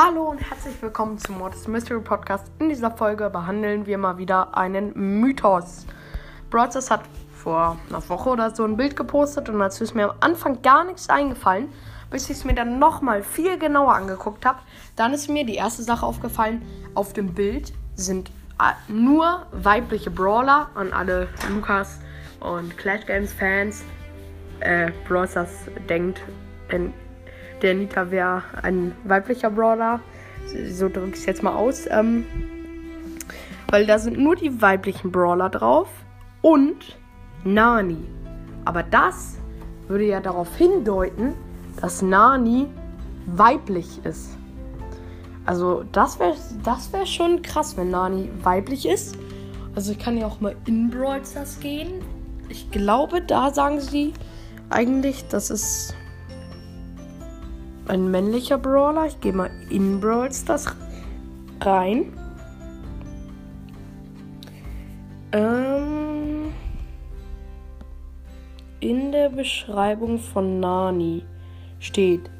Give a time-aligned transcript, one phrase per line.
[0.00, 2.52] Hallo und herzlich willkommen zum Mortis Mystery Podcast.
[2.60, 5.86] In dieser Folge behandeln wir mal wieder einen Mythos.
[6.50, 7.00] Broadcast hat
[7.38, 10.84] vor einer Woche oder so ein Bild gepostet und dazu ist mir am Anfang gar
[10.84, 11.68] nichts eingefallen,
[12.10, 14.58] bis ich es mir dann nochmal viel genauer angeguckt habe.
[14.96, 16.62] Dann ist mir die erste Sache aufgefallen.
[16.94, 18.30] Auf dem Bild sind
[18.60, 22.00] äh, nur weibliche Brawler an alle Lukas
[22.40, 23.84] und Clash Games Fans.
[24.60, 26.20] Äh, Broadcast denkt,
[26.70, 26.92] in
[27.62, 30.00] der Nita wäre ein weiblicher Brawler.
[30.70, 31.86] So drücke ich es jetzt mal aus.
[31.90, 32.24] Ähm,
[33.70, 35.88] weil da sind nur die weiblichen Brawler drauf
[36.40, 36.96] und
[37.44, 37.98] Nani.
[38.64, 39.38] Aber das
[39.88, 41.34] würde ja darauf hindeuten,
[41.80, 42.66] dass Nani
[43.26, 44.36] weiblich ist.
[45.46, 49.16] Also das wäre das wär schon krass, wenn Nani weiblich ist.
[49.74, 52.02] Also ich kann ja auch mal in Brawl Stars gehen.
[52.48, 54.12] Ich glaube, da sagen sie
[54.70, 55.94] eigentlich, dass es
[57.86, 59.06] ein männlicher Brawler.
[59.06, 60.66] Ich gehe mal in Brawl Stars
[61.60, 62.12] rein.
[65.32, 65.97] Ähm,
[68.80, 71.24] in der Beschreibung von Nani
[71.80, 72.30] steht,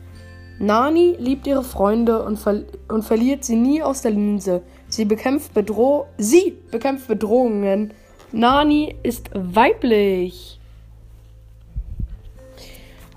[0.59, 4.63] Nani liebt ihre Freunde und, ver und verliert sie nie aus der Linse.
[4.89, 7.95] Sie bekämpft, Bedroh sie bekämpft Bedrohungen.
[8.33, 10.59] Nani ist weiblich.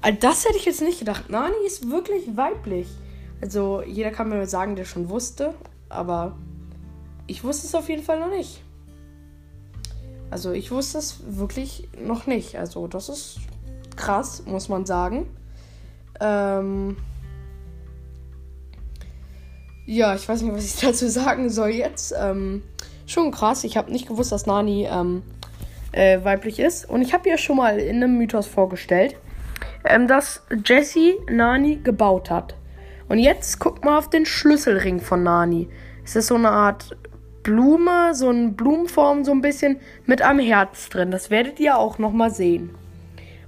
[0.02, 1.30] Also das hätte ich jetzt nicht gedacht.
[1.30, 2.88] Nani ist wirklich weiblich.
[3.42, 5.56] Also jeder kann mir sagen, der schon wusste,
[5.90, 6.38] aber
[7.26, 8.62] ich wusste es auf jeden Fall noch nicht.
[10.32, 12.58] Also ich wusste es wirklich noch nicht.
[12.58, 13.40] Also das ist
[13.96, 15.28] krass, muss man sagen.
[16.20, 16.98] Ähm
[19.86, 22.14] ja, ich weiß nicht, was ich dazu sagen soll jetzt.
[22.18, 22.64] Ähm
[23.06, 23.64] schon krass.
[23.64, 25.22] Ich habe nicht gewusst, dass Nani ähm,
[25.92, 26.90] äh, weiblich ist.
[26.90, 29.16] Und ich habe ja schon mal in einem Mythos vorgestellt
[29.84, 32.56] ähm, das Jesse Nani gebaut hat.
[33.10, 35.70] Und jetzt guck mal auf den Schlüsselring von Nani.
[36.04, 36.96] Es ist so eine Art
[37.44, 41.12] Blume, so eine Blumenform, so ein bisschen mit einem Herz drin.
[41.12, 42.72] Das werdet ihr auch noch mal sehen.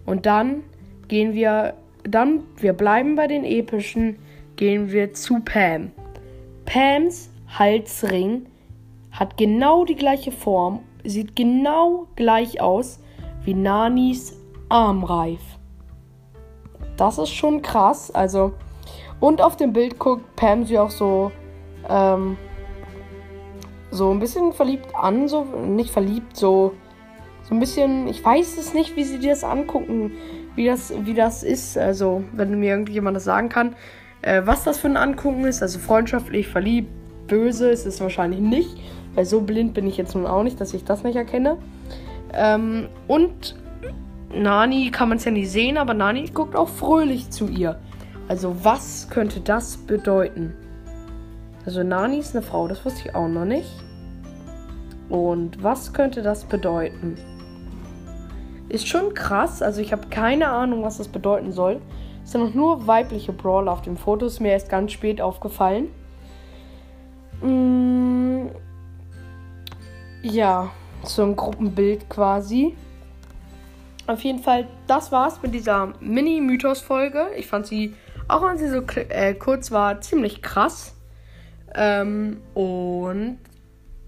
[0.05, 0.63] Und dann
[1.07, 4.17] gehen wir, dann, wir bleiben bei den epischen,
[4.55, 5.91] gehen wir zu Pam.
[6.65, 8.47] Pams Halsring
[9.11, 12.99] hat genau die gleiche Form, sieht genau gleich aus
[13.45, 14.35] wie Nanis
[14.69, 15.41] Armreif.
[16.97, 18.11] Das ist schon krass.
[18.11, 18.53] Also.
[19.19, 21.31] Und auf dem Bild guckt Pam sie auch so.
[21.89, 22.37] Ähm,
[23.93, 25.27] so ein bisschen verliebt an.
[25.27, 25.43] So.
[25.43, 26.73] Nicht verliebt, so.
[27.43, 28.07] So ein bisschen.
[28.07, 30.11] Ich weiß es nicht, wie sie dir das angucken.
[30.55, 31.77] Wie das, wie das ist.
[31.77, 33.75] Also, wenn mir irgendjemand das sagen kann.
[34.21, 35.61] Äh, was das für ein Angucken ist.
[35.61, 36.89] Also freundschaftlich, verliebt,
[37.27, 38.77] böse ist es wahrscheinlich nicht.
[39.15, 41.57] Weil so blind bin ich jetzt nun auch nicht, dass ich das nicht erkenne.
[42.33, 43.55] Ähm, und
[44.33, 47.79] Nani kann man es ja nicht sehen, aber Nani guckt auch fröhlich zu ihr.
[48.27, 50.53] Also was könnte das bedeuten?
[51.65, 53.71] Also Nani ist eine Frau, das wusste ich auch noch nicht.
[55.09, 57.17] Und was könnte das bedeuten?
[58.69, 61.81] Ist schon krass, also ich habe keine Ahnung, was das bedeuten soll.
[62.23, 65.89] Es sind noch nur weibliche Brawler auf dem Foto, ist mir erst ganz spät aufgefallen.
[67.41, 68.47] Mm,
[70.23, 70.71] ja,
[71.03, 72.75] so ein Gruppenbild quasi.
[74.07, 77.27] Auf jeden Fall, das war's mit dieser Mini-Mythos-Folge.
[77.37, 77.93] Ich fand sie,
[78.27, 80.95] auch wenn sie so äh, kurz war, ziemlich krass.
[81.75, 83.39] Ähm, und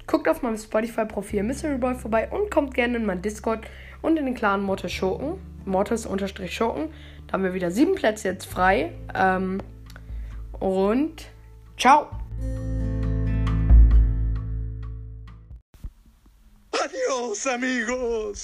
[0.07, 3.65] guckt auf meinem Spotify-Profil Mystery Boy vorbei und kommt gerne in mein Discord
[4.01, 5.39] und in den Clan Mortis Schurken.
[5.65, 6.89] Mortis-Schurken.
[7.27, 8.91] Da haben wir wieder sieben Plätze jetzt frei.
[9.15, 9.61] Ähm,
[10.59, 11.25] und
[11.77, 12.07] ciao!
[16.71, 18.43] Adios, amigos!